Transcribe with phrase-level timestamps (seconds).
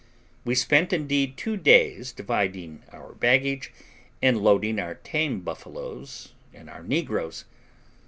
[0.43, 3.71] We spent indeed two days dividing our baggage,
[4.19, 7.45] and loading our tame buffaloes and our negroes.